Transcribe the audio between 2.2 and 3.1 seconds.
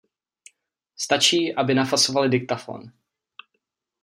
diktafon.